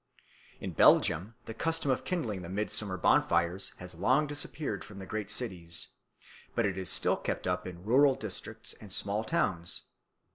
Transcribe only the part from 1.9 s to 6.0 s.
of kindling the midsummer bonfires has long disappeared from the great cities,